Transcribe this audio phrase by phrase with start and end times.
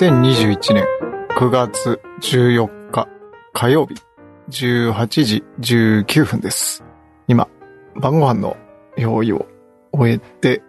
[0.00, 0.86] 2021年
[1.36, 3.06] 9月14日
[3.52, 3.96] 火曜日
[4.48, 6.82] 18時19分です。
[7.28, 7.48] 今、
[7.96, 8.56] 晩ご飯の
[8.96, 9.46] 用意を
[9.92, 10.62] 終えて、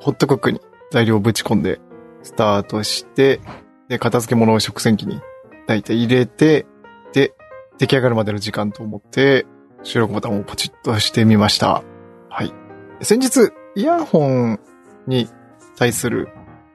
[0.00, 1.82] ホットクックに材料をぶち込んで、
[2.22, 3.42] スタートして、
[3.90, 5.20] で、片付け物を食洗機に
[5.66, 6.64] 大体入れて、
[7.12, 7.34] で、
[7.76, 9.44] 出来上がるまでの時間と思って、
[9.82, 11.82] 収録ボタンをポチッとしてみました。
[12.30, 12.54] はい。
[13.02, 14.60] 先日、イヤホン
[15.06, 15.28] に
[15.76, 16.30] 対する、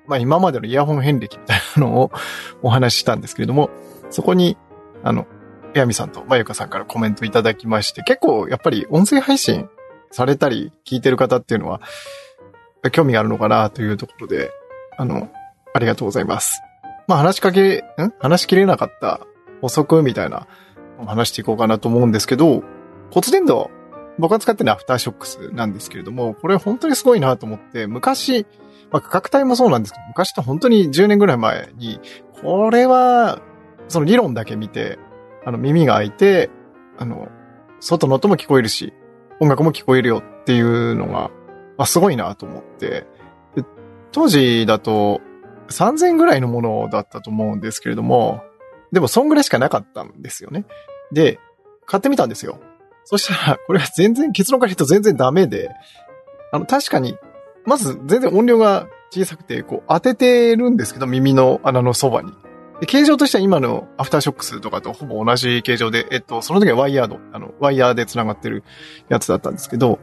[0.07, 2.11] まあ今までのイヤホン遍歴みたいなのを
[2.61, 3.69] お話ししたんですけれども、
[4.09, 4.57] そこに、
[5.03, 5.27] あの、
[5.75, 9.69] エアミさんとまゆかさんからコメントいただきまして、結構やっぱり音声配信
[10.11, 11.81] されたり聞いてる方っていうのは、
[12.91, 14.51] 興味があるのかなというところで、
[14.97, 15.29] あの、
[15.73, 16.61] ありがとうございます。
[17.07, 17.83] まあ話しかけ、ん？
[18.19, 19.21] 話しきれなかった
[19.61, 20.47] 補足みたいな
[21.05, 22.63] 話していこうかなと思うんですけど、
[23.11, 23.69] 骨伝導、
[24.19, 28.45] 僕が使ってるのはアフターショックスなんですけれども、これ本当にすごいなと思って、昔、
[28.93, 31.99] まあ価格帯もそうなんですけど、昔と本当に10年ぐらい前に、
[32.41, 33.41] これは、
[33.89, 34.99] その理論だけ見て、
[35.45, 36.49] あの耳が開いて、
[36.97, 37.27] あの、
[37.81, 38.93] 外の音も聞こえるし、
[39.41, 41.31] 音楽も聞こえるよっていうのが、
[41.77, 43.05] まあすごいなと思って、
[44.11, 45.21] 当時だと
[45.69, 48.43] 3000ぐらいのものだったと思うんですけれども、
[48.91, 50.65] でもそんぐらいしかなかったんですよね。
[51.11, 51.39] で、
[51.87, 52.59] 買ってみたんですよ。
[53.05, 55.71] そしたら、これは全然、結論から言うと全然ダメで、
[56.51, 57.17] あの、確かに、
[57.65, 62.31] まず全然音量が小さくて、こう当ててるんですけど、耳の穴のそばに。
[62.79, 68.63] で形状としては今のアフターショックスとかとほぼ同じ形状で、えっと、その時はワイヤード、あの、ワイヤーで繋がってる
[69.09, 69.99] やつだったんですけど、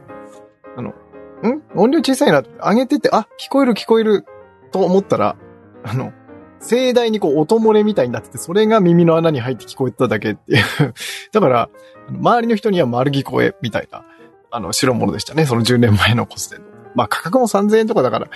[0.77, 1.61] あの、ん？
[1.75, 4.25] 音量小さいな上げてて、あ、聞こえる聞こえる
[4.71, 5.35] と思ったら、
[5.83, 6.13] あの、
[6.59, 10.63] 盛大にこう音漏れみたいになってて、それが耳の穴に入って聞こえただけっていう。
[11.33, 11.69] だから、
[12.09, 14.05] 周りの人には丸聞こえみたいな、
[14.51, 15.45] あの、白物でしたね。
[15.45, 16.70] その10年前のコステの。
[16.95, 18.27] まあ価格も3000円とかだから、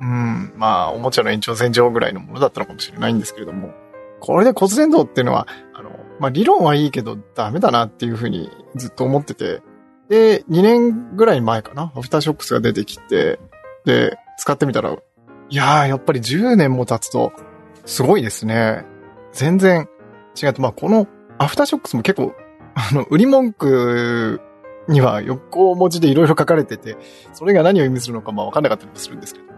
[0.00, 3.72] うん、まあおもちゃの延長線上ぐらいのものだったのかもしれないんですけれども、
[4.20, 9.62] これで骨伝導っていうのは、あの、まあ理論はいいけどダメだなっていうふうにずっと思ってて、
[10.08, 13.38] で、2年ぐらい前かな、アフターショックスが出てきて、
[13.84, 14.96] で、使ってみたら、
[15.50, 17.32] いやー、やっぱり10年も経つと、
[17.84, 18.84] すごいですね。
[19.32, 19.88] 全然
[20.40, 21.06] 違って、まあこの
[21.38, 22.34] アフターショックスも結構、
[22.74, 24.40] あの、売り文句
[24.88, 26.96] には横文字でいろいろ書かれてて、
[27.34, 29.52] それが何を意味するのかまあわかんなかったりもするんですけども、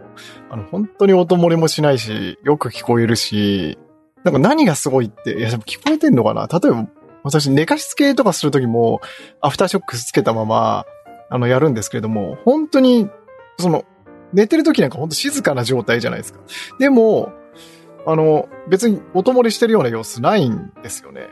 [0.51, 3.79] あの、本当に音漏れもしないし、よく聞こえるし、
[4.25, 6.47] なんか何がすごいって、いや、でも聞こえてんのかな？
[6.47, 6.89] 例えば、
[7.23, 9.01] 私寝かしつけとかするときも、
[9.41, 10.85] アフターショックスつけたまま、
[11.31, 13.09] あの、やるんですけれども、本当に、
[13.59, 13.85] その、
[14.33, 16.41] 寝てる時なんか本当静かな状態じゃないですか。
[16.79, 17.33] でも、
[18.07, 21.29] あの、別に音漏れしてるような様子ないんですよね。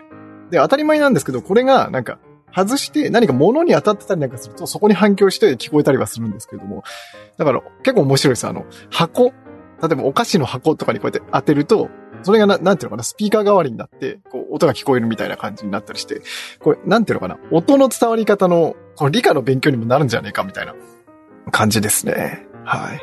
[0.50, 2.18] で、当たり前なんですけど、これがなんか、
[2.54, 6.84] 外して何か物に当たってたりなんかすると、そこに反響して聞こえたりはするんですけれども、
[7.36, 8.46] だから結構面白いです。
[8.46, 9.32] あの、箱、例
[9.92, 11.88] えばお菓子の箱とかにこうやって当てると、
[12.22, 16.22] それがな、なんていうのかな、スピーカー代わりになって、こう、音が聞こえるみたいな感じになったりして、
[16.58, 20.74] これ、なんていうのかな、音の伝わり方の、この理科の勉強にもなるんじゃねえかみたいな
[21.52, 22.46] 感じですね。
[22.64, 22.98] はい。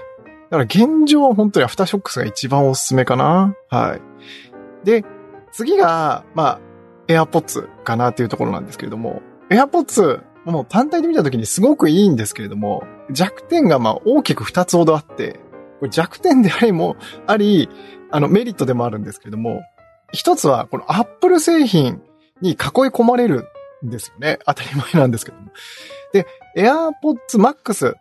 [0.50, 3.56] だから現状は本当にアフターショックスが一番おすすめかな。
[3.70, 4.86] はい。
[4.86, 5.06] で、
[5.52, 6.60] 次が、まあ、
[7.08, 15.40] AirPods かなっていうところなんですけれども、AirPods、もう単体で見たときにすごくいいんですけれども、弱点がまあ大きく二つほどあって、
[15.90, 16.96] 弱点でありも
[17.28, 17.70] あり、
[18.12, 19.62] あのメリットでもあるんですけれども、
[20.12, 22.02] 一つはこの Apple 製品
[22.42, 23.48] に囲い込まれる
[23.86, 24.40] んですよね。
[24.46, 25.52] 当たり前なんですけども。
[26.14, 26.26] で、
[26.56, 27.96] AirPods Max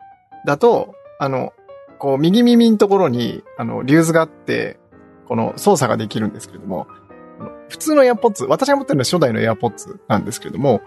[0.47, 1.53] だと、あの、
[1.99, 4.79] こう右耳のところに、あの、リューズがあって、
[5.27, 6.87] この操作ができるんですけれども、
[7.69, 10.81] 普通の AirPods、私が持ってるのは初代の AirPods なんですけれども、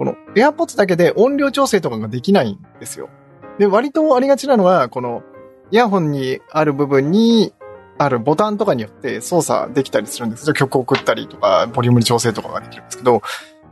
[0.00, 3.10] この AirPods だけで音量調整とかができないんですよ。
[3.58, 5.22] で、割とありがちなのは、この
[5.70, 7.52] イヤホンにある部分に
[7.98, 10.54] あるボタンとかによって操作できたりするんですよ。
[10.54, 13.20] 曲を送ったりとか、ボリュームに調整とかができるんですけど、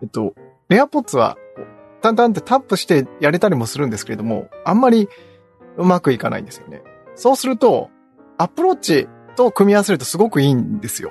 [0.03, 0.35] えっと、
[0.69, 1.67] AirPods は、こう
[2.03, 5.09] タンタンってタップしてやれたりもするんですけれども、あんまり
[5.79, 6.83] うまくいかないんですよね。
[7.15, 7.89] そうすると、
[8.37, 11.11] アップローチと組み合わせるとすごくいいんですよ。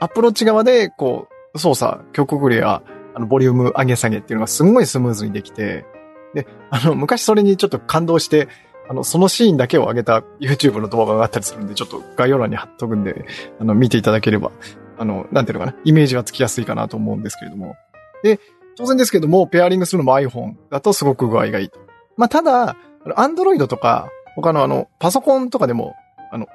[0.00, 2.82] アップローチ側で、こう、操作、曲送りや、
[3.16, 5.86] あの、ボリューム上げ下げっていうのがすごいスムーズにできて、
[6.34, 8.46] で、あの、昔それにちょっと感動して、
[8.90, 13.24] あの、そのシーンだけを上げた YouTube の動画があったりするんで、ちょっと概要欄に貼っとくんで、
[13.58, 14.52] あの、見ていただければ、
[14.98, 17.74] あの、なんていうのかな、イメージはつきやすいかなと思うんですけれども。
[18.22, 18.38] で、
[18.76, 21.78] 当然ですけども、ペアリングするのも iPhone だとすごく具合がいいと。
[22.18, 22.76] まあ、ただ、
[23.16, 25.94] Android とか、他のあの、パソコンとかでも、
[26.30, 26.48] あの、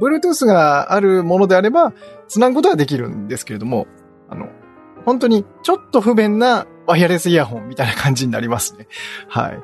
[0.00, 1.92] Bluetooth があるものであれば、
[2.26, 3.86] 繋ぐことはできるんですけれども、
[4.30, 4.48] あの、
[5.06, 8.88] 本当にちょっと不便なワイヤレスイヤホンみたいな感じになりますね。
[9.28, 9.60] はい。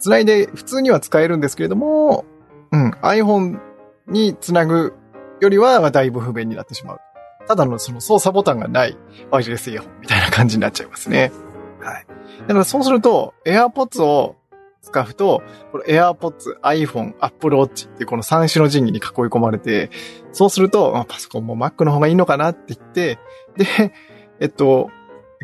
[0.00, 2.24] 繋いで普通には使えるんですけれども、
[2.72, 3.60] うん、iPhone
[4.08, 4.94] に繋ぐ
[5.40, 7.00] よりはだいぶ不便になってしまう。
[7.46, 8.96] ただのその操作ボタンがない
[9.30, 11.30] ワイヤレスイヤホンみたいな感じになっちゃいますね。
[11.80, 12.06] はい。
[12.40, 14.36] だからそうすると、AirPods を
[14.82, 15.42] 使うと、
[15.72, 19.90] この AirPods、iPhone、Apple Watch ってこの3種の神器に囲い込まれて、
[20.32, 23.18] そうすると、まあ、パソコンも Mac の方がいいのかなって言って、
[23.56, 23.92] で、
[24.40, 24.90] えっと、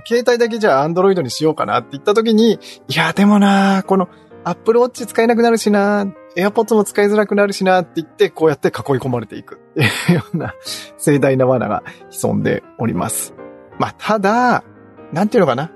[0.06, 2.58] 携帯だけじゃあ Android にしようかなって言った時に、い
[2.94, 4.08] や、でもなこの
[4.44, 6.06] Apple Watch 使えなくなるしな
[6.36, 10.54] AirPods も使いづらくなるしなって言って、こうやって囲い込まれていくっていうような
[10.96, 13.34] 盛大な罠が潜んでおります。
[13.78, 14.64] まあ、ただ、
[15.12, 15.70] なんていうのかな。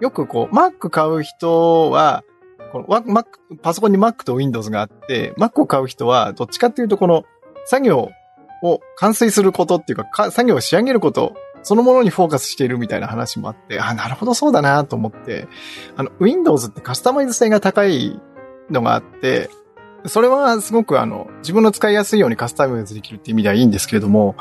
[0.00, 2.24] よくこう、Mac 買う人は、
[2.72, 3.24] この Mac、
[3.62, 7.24] パソコンに Mac と Windows があって、Mac を買う人は、どっちかっていうとこの
[7.64, 8.10] 作業
[8.62, 15.48] を完遂することっていうかか、作業を仕上げることそのものにフォーカスしているみたいな話もあって、あ、なるほどそうだなと思って、
[15.96, 18.20] あの、Windows ってカスタマイズ性が高い
[18.70, 19.50] のがあって、
[20.06, 24.36] それはすごくあの、自分の使いやすいようにカスタマイズできるっていう意味ではいいんですけれども、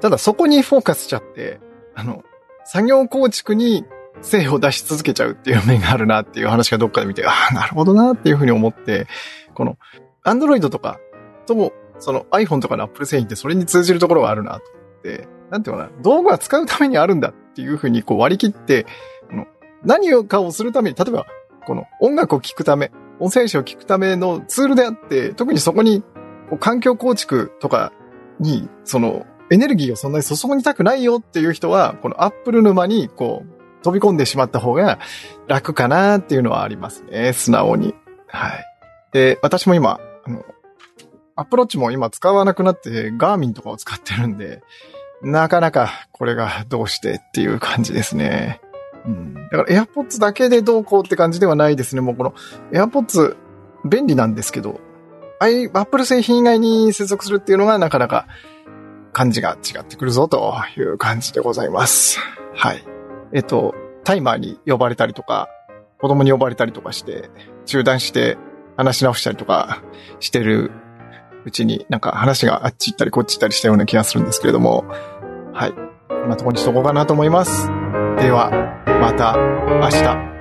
[0.00, 1.60] ただそこにフォーカスしちゃって、
[1.94, 2.22] あの、
[2.64, 3.84] 作業構築に
[4.22, 9.06] 精を出し続けちゃうっていう面があるなっていう話がどっかで見て、ああ、なるほどなっていうふうに思って、
[9.54, 9.78] この、
[10.24, 10.98] Android とか
[11.46, 18.86] と、その iPhone とかの Apple 製品ってそれに通じるところがあるなと思って、なんていうかな、道具は使うためにあるんだっていうふうにこう割り切って、
[19.30, 19.46] この
[19.84, 21.26] 何かをするために、例えば、
[21.66, 26.02] この音楽を聴くため、音声詞を聞くためのツールであって、特にそこに
[26.60, 27.92] 環境構築とか
[28.40, 34.98] に、そのエネルギーをそんなに注ぎたくないよっていう人は、このアップル沼にこう飛び込んでしまった方が
[35.46, 37.32] 楽かなっていうのはありますね。
[37.32, 37.94] 素直に。
[38.26, 38.64] はい。
[39.12, 40.44] で、私も今、あの、
[41.36, 44.62] アプローチも今使わなくなってガーミンとかを使ってるんで、
[45.22, 48.60] なかなかこれがどうしてっていう感じですね。
[49.06, 49.34] うん。
[49.34, 52.02] だから AirPods だけでどうこうって感じではないですね。
[52.02, 52.34] もうこの
[52.72, 53.36] AirPods
[53.84, 54.80] 便利なんですけど、
[55.40, 58.26] Apple 製品以外に接続するっていうのがなかなか
[59.12, 62.18] 感じが違ってくるぞという感じでございます。
[62.54, 62.84] はい。
[63.32, 63.74] えっと、
[64.04, 65.48] タイマーに呼ばれたりとか、
[65.98, 67.30] 子供に呼ばれたりとかして、
[67.64, 68.36] 中断して
[68.76, 69.82] 話し直したりとか
[70.20, 70.70] してる
[71.46, 74.84] うちになんか話があっち行ったりこっち行ったりしたような気がするんですけれども、
[75.54, 75.72] はい。
[76.08, 77.68] こんなとこにしとこうかなと思います。
[78.18, 78.50] では、
[79.00, 80.35] また明日。